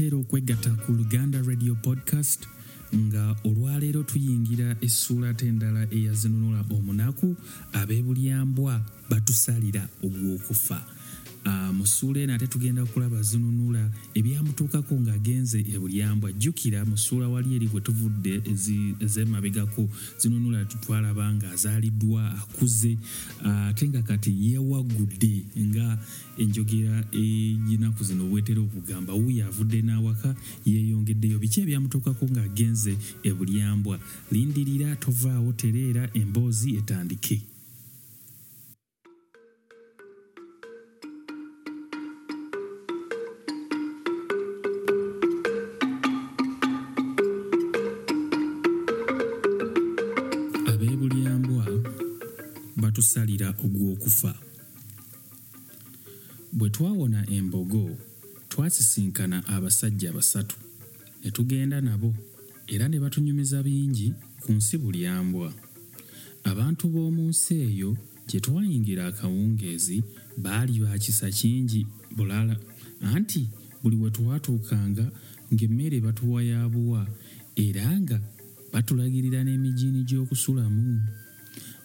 nateera 0.00 0.16
okwegatta 0.16 0.70
ku 0.86 0.92
luganda 0.92 1.42
radio 1.44 1.74
podcast 1.74 2.48
nga 2.96 3.36
olwaleero 3.44 4.02
tuyingira 4.02 4.76
essuula 4.80 5.34
te 5.34 5.46
endala 5.46 5.84
eyazinunula 5.92 6.64
omunaku 6.72 7.36
ab'ebulyambwa 7.72 8.80
batusalira 9.10 9.84
ogw'okufa 10.02 10.80
mu 11.72 11.86
ssuula 11.86 12.20
eno 12.20 12.34
ate 12.34 12.46
tugenda 12.46 12.84
kulaba 12.84 13.22
zinunula 13.22 13.90
ebyamutuukako 14.14 14.94
ng'agenze 15.00 15.60
ebulyambwa 15.74 16.32
jjukira 16.32 16.84
mu 16.84 16.96
ssuula 16.96 17.28
wali 17.28 17.54
eri 17.56 17.66
bwe 17.68 17.80
tuvudde 17.80 18.42
ez'emabegako 19.04 19.88
zinunula 20.20 20.64
twalaba 20.64 21.24
ng'azaaliddwa 21.34 22.22
akuze. 22.40 22.98
Ate 23.44 23.84
uh, 23.84 23.90
nga 23.90 24.02
kati 24.02 24.30
yeewaggudde 24.30 25.34
nga 25.58 25.98
enjogera 26.38 27.04
eyinaku 27.12 28.04
zino 28.04 28.24
bwetera 28.28 28.60
okugamba 28.60 29.12
wuyo 29.14 29.46
avudde 29.46 29.82
n'awaka 29.82 30.34
yeeyongeddeyo. 30.66 31.38
Biki 31.38 31.60
ebyamutuukako 31.60 32.24
ng'agenze 32.28 32.92
ebulyambwa 33.22 33.96
lindirira 34.32 34.96
tovaawo 34.96 35.52
tereera 35.52 36.10
emboozi 36.12 36.76
etandike 36.76 37.40
batusalira 53.00 53.48
ogw'okufa. 53.64 54.34
Bwe 56.52 56.68
twawona 56.70 57.24
embogo 57.30 57.96
twasisinkana 58.48 59.46
abasajja 59.46 60.12
basatu. 60.12 60.56
Ne 61.24 61.30
tugenda 61.30 61.80
nabo 61.80 62.14
era 62.66 62.88
ne 62.88 63.00
batunyumiza 63.00 63.62
bingi 63.62 64.12
ku 64.44 64.52
nsi 64.52 64.76
bulyambwa 64.78 65.48
abantu 66.44 66.88
b'omu 66.92 67.28
nsi 67.32 67.54
eyo 67.68 67.96
gye 68.28 68.40
twayingira 68.40 69.06
akawungeezi 69.06 70.04
baali 70.36 70.80
bakisa 70.80 71.30
kingi 71.30 71.86
bulala. 72.16 72.56
Anti 73.00 73.48
buli 73.82 73.96
we 73.96 74.10
twatuukanga 74.10 75.06
ng'emmere 75.52 76.00
batuwa 76.04 76.42
ya 76.44 76.68
buwa 76.68 77.08
era 77.56 78.00
nga 78.00 78.20
batulagirira 78.72 79.40
n'emigiini 79.44 80.04
gy'okusulamu 80.04 81.00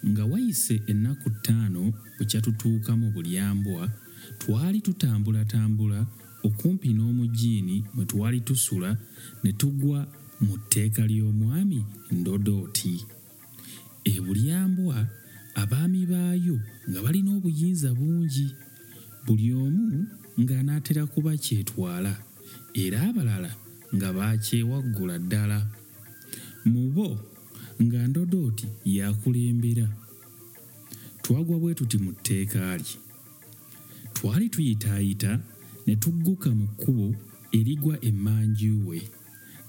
nga 0.08 0.24
wayise 0.24 0.82
ennaku 0.86 1.30
ttaano 1.30 1.82
bwe 2.16 2.24
kyatutuuka 2.30 2.92
mu 3.00 3.10
bulyambwa 3.14 3.90
twali 4.38 4.80
tutambulatambula 4.80 6.06
okumpi 6.46 6.88
n'omugiini 6.94 7.76
mwe 7.94 8.04
twali 8.10 8.40
tusula 8.40 8.90
ne 9.42 9.52
tugwa 9.52 10.00
mu 10.40 10.54
tteeka 10.58 11.02
ly'omwami 11.10 11.80
ndodooti 12.12 12.94
ebulyambwa 14.14 14.96
abaami 15.62 16.06
baayo 16.06 16.56
nga 16.88 17.02
balina 17.04 17.30
obuyinza 17.36 17.90
bungi. 17.98 18.48
Buli 19.24 19.48
omu 19.52 20.06
ng'anaatera 20.40 21.02
kuba 21.12 21.32
kyetwala 21.44 22.12
era 22.82 22.98
abalala 23.08 23.50
nga 23.94 24.08
baakyewaggula 24.16 25.16
ddala. 25.18 25.58
Mu 26.70 26.82
bo 26.94 27.08
nga 27.82 28.06
ndodooti 28.08 28.66
yakulembera. 28.84 29.88
Twagwa 31.22 31.58
bwe 31.58 31.74
tuti 31.74 31.98
mu 31.98 32.12
tteeka 32.12 32.76
lye. 32.76 32.96
Twali 34.14 34.48
tuyitaayita 34.48 35.40
ne 35.86 35.96
tugguka 35.96 36.50
mu 36.54 36.66
kkubo 36.66 37.14
erigwa 37.52 38.04
emmanjuwe 38.04 39.02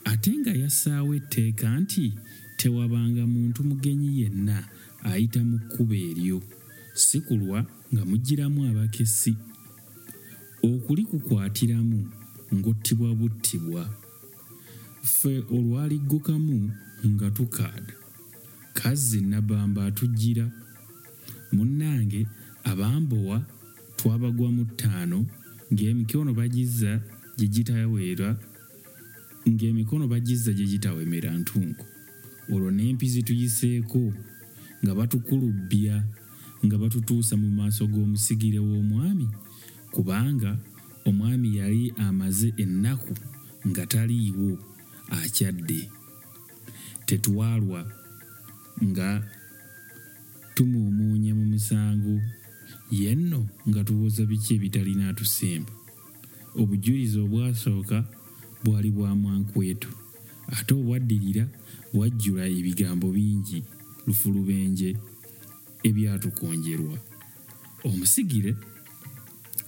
ate 0.04 0.32
nga 0.40 0.52
yassaawo 0.62 1.16
etteeka 1.20 1.68
nti 1.80 2.14
tewabanga 2.58 3.28
muntu 3.28 3.64
mugenyi 3.64 4.22
yenna 4.22 4.58
ayita 5.04 5.44
mu 5.44 5.58
kkubo 5.60 5.94
eryo 5.94 6.40
si 6.94 7.22
kulwa 7.22 7.60
nga 7.94 8.06
mugiramu 8.06 8.60
abakessi. 8.70 9.34
Okulikukwatiramu 10.64 12.00
ng'ottibwa 12.56 13.10
buttibwa 13.20 13.84
ffe 15.04 15.44
olwaliggukamu 15.56 16.72
nga 17.06 17.32
tukaada. 17.32 17.94
Kazzi 18.74 19.22
nabamba 19.22 19.86
atujjira. 19.86 20.52
Munnange 21.52 22.28
abambowa 22.64 23.46
twabagwamu 23.98 24.66
ttaano 24.66 25.26
ng'emikono 25.74 26.34
bagizza 26.34 27.02
gye 27.38 27.48
gitaweera 27.48 28.38
ng'emikono 29.48 30.08
bagizza 30.08 30.54
gye 30.54 30.66
gitawemera 30.66 31.32
ntunku. 31.38 31.86
Olwo 32.52 32.72
n'empizi 32.72 33.24
tuyiseeko 33.24 34.14
nga 34.84 34.96
batukulubbya 34.96 36.04
nga 36.66 36.76
batutuusa 36.78 37.38
mu 37.38 37.50
maaso 37.52 37.88
g'omusigire 37.88 38.60
w'omwami 38.60 39.28
kubanga 39.92 40.58
omwami 41.06 41.58
yali 41.58 41.94
amaze 41.98 42.54
ennaku 42.58 43.14
nga 43.68 43.84
taliiwo 43.88 44.60
akyadde 45.10 45.90
tetwalwa 47.08 47.82
nga 48.88 49.10
tumuumuunya 50.56 51.32
mu 51.40 51.46
musango 51.54 52.16
yenno 52.92 53.42
nga 53.70 53.82
tuwoza 53.88 54.26
biki 54.30 54.54
ebitalina 54.58 55.04
atusemba 55.10 55.74
obujulizi 56.62 57.18
obwasooka 57.26 57.98
bwali 58.64 58.90
bwa 58.96 59.16
mwankwetu 59.22 59.92
ate 60.56 60.74
obwaddirira 60.80 61.44
bwajjula 61.94 62.44
ebigambo 62.58 63.08
bingi 63.18 63.60
lufulubenje 64.08 64.90
ebyatukonjerwa. 65.88 66.98
Omusigire 67.88 68.52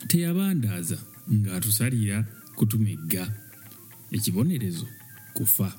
teyabandaaza 0.10 0.98
ng'atusalira 1.34 2.18
kutumegga 2.58 3.24
ekibonerezo 4.16 4.88
kufa 5.36 5.70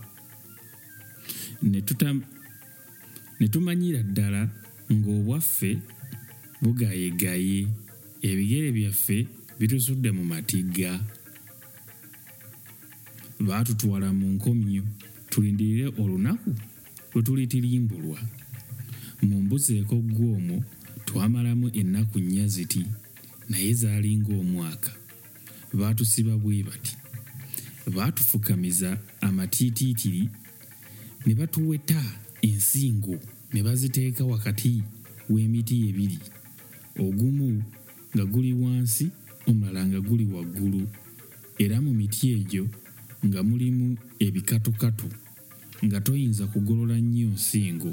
ne 1.62 3.48
tumanyira 3.48 4.03
ddala 4.03 4.48
ng'obwaffe 4.93 5.78
bugayegaye. 6.62 7.66
Ebigere 8.22 8.72
byaffe 8.72 9.26
bitusudde 9.59 10.10
mu 10.12 10.25
matigga 10.25 11.00
baatutwala 13.41 14.12
mu 14.12 14.26
nkomyo 14.37 14.84
tulindirire 15.31 15.88
olunaku 16.03 16.53
lwe 17.15 17.22
tulitirimbulwa 17.22 18.20
mu 19.22 19.37
mbuzi 19.43 19.72
ekoggoomwo 19.81 20.56
twamalamu 21.06 21.66
ennaku 21.81 22.20
nnya 22.20 22.47
ziti 22.47 22.82
naye 23.49 23.72
zaali 23.81 24.16
ng'omwaka. 24.20 24.93
Baatusiba 25.72 26.37
bwe 26.37 26.62
bati 26.69 26.94
baatufukamiza 27.94 28.99
amatiitiitiri 29.20 30.28
ne 31.26 31.34
batuweta 31.34 32.03
ensingo 32.42 33.19
ne 33.53 33.62
baziteeka 33.62 34.25
wakati 34.25 34.82
w'emiti 35.31 35.88
ebiri. 35.88 36.19
Ogumu 36.98 37.62
nga 38.14 38.25
guli 38.25 38.53
wansi 38.53 39.10
omulala 39.47 39.86
nga 39.86 40.00
guli 40.00 40.25
waggulu. 40.25 40.88
Era 41.58 41.81
mu 41.81 41.94
miti 41.94 42.32
egyo 42.32 42.69
nga 43.26 43.42
mulimu 43.42 43.96
ebikatukatu 44.19 45.08
nga 45.84 46.00
toyinza 46.00 46.46
kugolola 46.46 46.96
nnyo 47.00 47.28
nsingo 47.28 47.93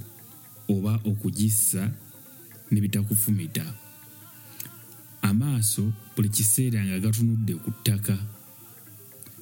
oba 0.69 0.93
okugissa 1.03 1.91
ne 2.71 2.81
bitakufumita. 2.81 3.65
Amaaso 5.21 5.93
buli 6.15 6.29
kiseera 6.29 6.85
nga 6.85 6.99
gatunudde 6.99 7.53
ku 7.55 7.71
ttaka. 7.71 8.17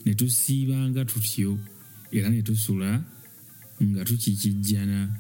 Ne 0.06 0.14
tusiibanga 0.16 1.06
tutyo 1.06 1.58
era 2.12 2.30
ne 2.30 2.42
tusula 2.42 3.15
nga 3.84 4.06
tukikijjana 4.06 5.20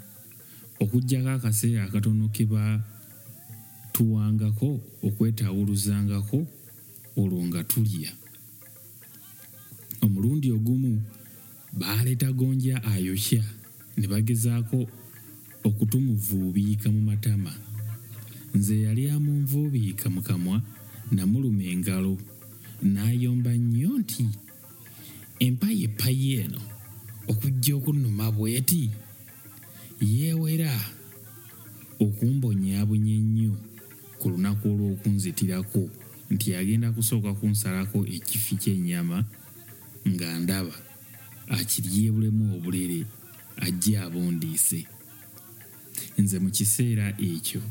okuggyako 0.80 1.30
akaseera 1.30 1.84
akatono 1.84 2.30
ke 2.30 2.46
batuwangako 2.46 4.80
okwetawuluzangako 5.04 6.48
olwo 7.18 7.46
nga 7.48 7.63
tulya. 7.63 8.12
Omulundi 10.02 10.52
ogumu 10.52 11.02
baaleeta 11.74 12.31
gonja 12.31 12.84
ayokya 12.84 13.44
ne 13.98 14.07
bagezaako 14.07 14.88
okutumuvuubiika 15.63 16.92
mu 16.92 17.02
matama. 17.02 17.56
Nze 18.56 18.81
yali 18.81 19.10
amunvuubiika 19.10 20.10
mu 20.10 20.22
kamwa 20.22 20.62
namuluma 21.12 21.63
engalo 21.63 22.18
n'ayomba 22.84 23.57
nnyo 23.57 23.98
nti 24.00 24.25
empayi 25.40 25.84
epayi 25.88 26.34
eno 26.44 26.62
okujja 27.27 27.75
okunnuma 27.75 28.31
bweti? 28.31 28.92
Yeewera 30.01 30.74
okumbonyaabunya 32.00 33.13
ennyo 33.16 33.54
ku 34.19 34.25
lunaku 34.30 34.66
olw'okunzitirako 34.74 35.83
nti 36.33 36.48
agenda 36.56 36.92
kusooka 36.92 37.31
kunsalako 37.39 38.00
ekifi 38.16 38.56
ky'ennyama 38.62 39.18
nga 40.12 40.27
ndaba 40.39 40.75
akiryebulemu 41.57 42.44
obulere 42.56 43.00
ajje 43.66 43.94
abundiise 44.06 44.80
nze 46.19 46.38
mu 46.44 46.50
kiseera 46.56 47.07
ekyo 47.30 47.62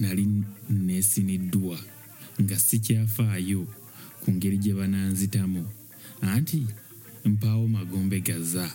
nali 0.00 0.24
neesiniddwa 0.86 1.78
nga 2.42 2.56
sikyafaayo 2.66 3.62
ku 4.20 4.28
ngeri 4.34 4.58
gye 4.62 4.72
bananzitamu 4.78 5.62
anti 6.20 6.60
mpaawo 7.24 7.64
magombe 7.68 8.20
gaza 8.20 8.66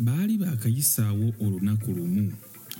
baali 0.00 0.38
baakayisaawo 0.38 1.34
olunaku 1.44 1.92
lumu 1.92 2.32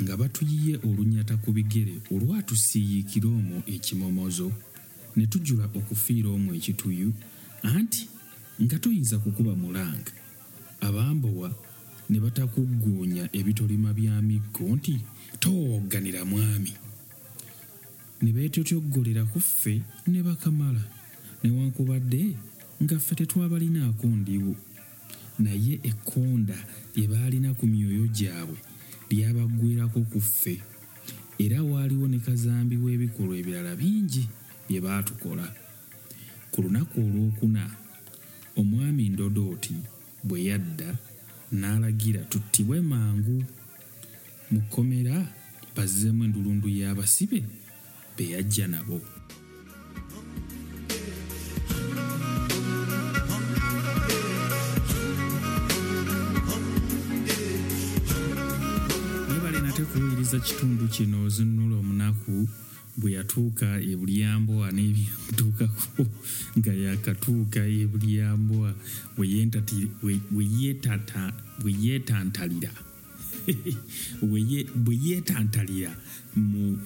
nga 0.02 0.17
batuyiye 0.17 0.75
olunyata 0.88 1.37
ku 1.37 1.52
bigere 1.52 1.94
olwatusiiyikira 2.14 3.28
omwo 3.28 3.58
ekimomozo 3.75 4.49
ne 5.17 5.26
tujula 5.32 5.64
okufiira 5.78 6.28
omwo 6.37 6.50
ekituyu 6.58 7.11
anti 7.62 8.08
nga 8.62 8.76
toyinza 8.82 9.17
kukuba 9.22 9.52
mulanga 9.62 10.12
abambowa 10.87 11.49
ne 12.11 12.19
batakugguunya 12.25 13.25
ebitolima 13.38 13.90
bya 13.99 14.16
miggo 14.28 14.64
nti 14.76 14.94
towogganira 15.43 16.25
mwami. 16.25 16.73
Ne 18.23 18.31
beetyotyogolera 18.34 19.23
ku 19.32 19.40
ffe 19.40 19.75
ne 20.11 20.20
bakamala. 20.26 20.82
Newankubadde 21.43 22.23
nga 22.82 22.96
ffe 22.99 23.14
tetwabalinaako 23.14 24.06
ndiwo 24.06 24.55
naye 25.44 25.75
ekkonda 25.90 26.58
lye 26.94 27.06
baalina 27.12 27.50
ku 27.58 27.64
myoyo 27.66 28.06
gyabwe 28.16 28.58
lyabaggwerako 29.10 30.00
ku 30.10 30.20
ffe. 30.20 30.54
Era 31.38 31.62
waaliwo 31.62 32.06
ne 32.08 32.19
kazambi 32.19 32.76
w'ebikolwa 32.76 33.34
ebirala 33.40 33.72
bingi 33.76 34.28
bye 34.69 34.81
baatukola. 34.81 35.46
Ku 36.52 36.62
lunaku 36.62 37.00
olwokuna 37.00 37.62
omwami 38.60 39.08
ndodooti 39.08 39.75
bwe 40.25 40.44
yadda 40.48 40.90
n'alagira 41.52 42.20
tuttibwe 42.31 42.81
mangu 42.81 43.38
mu 44.50 44.60
kkomera 44.62 45.16
bazzeemu 45.75 46.25
endulundu 46.25 46.69
y'abasibe 46.69 47.40
be 48.16 48.25
yajja 48.34 48.66
nabo 48.69 49.00
kuwuliriza 60.31 60.55
kitundu 60.55 60.88
kino 60.88 61.29
zinunula 61.29 61.77
omunaku 61.77 62.49
bwe 62.97 63.12
yatuuka 63.12 63.81
ebulyamboa 63.82 64.71
n'ebyamutuukako 64.71 66.06
nga 66.59 66.73
yakatuuka 66.73 67.61
ebulyamboa 67.67 68.71
bwe 69.17 69.27
yeetantalira. 71.82 72.71
Bwe 74.23 74.41
ye- 74.50 74.69
bwe 74.85 74.94
yeetantalira 75.05 75.91
mu 76.37 76.79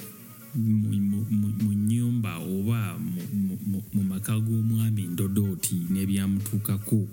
nyumba 1.88 2.38
oba 2.38 2.96
mu- 2.96 4.04
maka 4.08 4.38
g'omwami 4.40 5.02
ndodooti 5.12 5.76
n'ebyamutuukako 5.92 7.08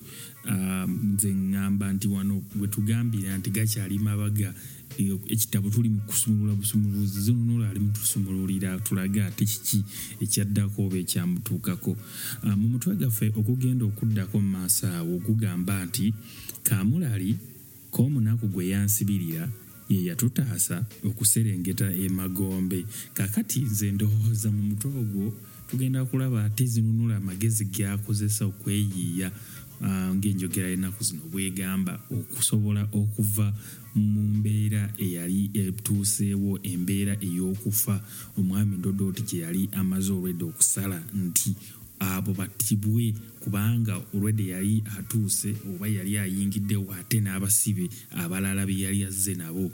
nze 1.12 1.30
ŋŋamba 1.34 1.86
nti 1.94 2.08
wano 2.08 2.36
bwe 2.56 2.68
tugambira 2.68 3.38
nti 3.38 3.50
gakyali 3.50 4.00
mabaga 4.00 4.54
ekitabo 5.00 5.70
tuli 5.70 5.90
mu 5.90 6.02
kusumulula 6.08 6.56
busumuluzi 6.56 7.22
zinunula 7.22 7.70
ali 7.70 7.80
mutusumululira 7.80 8.80
tulaga 8.80 9.26
ate 9.26 9.46
kiki 9.46 9.84
ekyaddako 10.22 10.86
oba 10.86 10.98
ekyamutuukako 10.98 11.98
Ah, 12.44 12.56
mu 12.56 12.68
mutwe 12.68 12.96
gaffe 12.96 13.32
okugenda 13.36 13.86
okuddako 13.86 14.42
mu 14.42 14.50
maaso 14.58 14.88
awo 14.88 15.16
ogugamba 15.16 15.86
nti 15.86 16.14
kamulali 16.64 17.38
k'omunaku 17.92 18.48
gwe 18.48 18.70
yansibirira 18.74 19.50
ye 19.96 20.06
yatutaasa 20.10 20.86
okuserengeta 21.10 21.88
emagombe 22.06 22.86
kakati 23.14 23.60
nze 23.60 23.92
ndowooza 23.92 24.52
mu 24.52 24.62
mutwe 24.70 24.90
ogwo 25.02 25.34
tugenda 25.70 26.06
kulaba 26.06 26.46
ate 26.46 26.66
zinunula 26.66 27.16
amagezi 27.18 27.66
gyakozesa 27.66 28.46
okweyiiya 28.46 29.32
ah, 29.86 30.14
ng'enjogera 30.16 30.68
y'ennaku 30.70 31.04
zino 31.04 31.24
bwegamba 31.32 31.94
okusobola 32.18 32.84
okuva 32.92 33.48
mu 33.96 34.22
mbeera 34.38 34.94
eyali 34.98 35.50
etuuseewo 35.54 36.60
embeera 36.64 37.14
ey'okufa. 37.28 37.96
Omwami 38.38 38.78
ndodooti 38.78 39.22
gye 39.28 39.40
yali 39.44 39.70
amaze 39.80 40.12
olwedde 40.14 40.44
okusala 40.46 40.98
nti 41.14 41.56
abo 42.02 42.34
battibwe 42.34 43.14
kubanga 43.40 44.02
olwedde 44.14 44.46
yali 44.58 44.84
atuuse 44.98 45.54
oba 45.70 45.86
yali 45.88 46.18
ayingiddewo 46.18 46.90
ate 46.98 47.22
n'abasibe 47.22 47.86
abalala 48.18 48.66
be 48.66 48.74
yali 48.74 49.06
azze 49.06 49.34
nabo. 49.38 49.72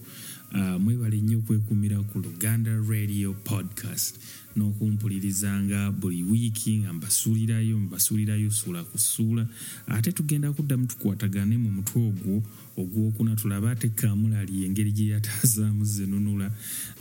Ah, 0.52 0.80
mwebale 0.80 1.20
nnyo 1.22 1.38
okwekumira 1.40 1.98
ku 2.08 2.20
luganda 2.20 2.72
radio 2.90 3.34
podcast 3.34 4.16
n'okumpulirizanga 4.58 5.92
buli 5.92 6.24
wiiki 6.24 6.78
nga 6.78 6.94
mbasuulirayo 6.94 7.80
mbasuulirayo 7.80 8.52
suula 8.52 8.84
ku 8.84 8.98
ssuula 8.98 9.48
ate 9.88 10.12
tugenda 10.12 10.52
kuddamu 10.54 10.86
tukwatagane 10.88 11.58
mu 11.58 11.72
mutwe 11.72 12.02
ogwo 12.08 12.44
ogwokuna 12.78 13.36
tulabe 13.36 13.70
ate 13.70 13.90
kamulali 13.90 14.66
engeri 14.66 14.92
gye 14.92 15.08
yataazaamu 15.08 15.86
zenunula. 15.86 16.52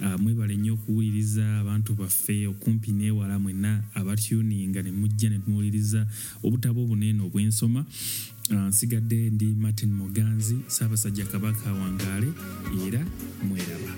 Ah, 0.02 0.18
mwebale 0.18 0.56
nnyo 0.56 0.72
okuwuliriza 0.74 1.58
abantu 1.60 1.94
baffe 1.94 2.46
okumpi 2.46 2.92
neewala 2.92 3.38
mwenna 3.38 3.82
abatyuninga 3.94 4.82
ne 4.82 4.90
mujja 4.92 5.28
ne 5.30 5.38
tumuwuliriza 5.38 6.06
obutabo 6.42 6.84
obunene 6.84 7.20
obw'ensoma. 7.22 7.84
Ah, 8.50 8.68
nsigadde 8.68 9.30
ndi 9.30 9.46
martin 9.46 9.92
muganzi 9.92 10.56
saabasajja 10.66 11.24
kabaka 11.26 11.72
wangaale 11.72 12.28
era 12.86 13.04
mweraba 13.48 13.92